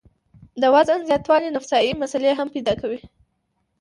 [0.61, 2.99] د وزن زياتوالے نفسياتي مسئلې هم پېدا کوي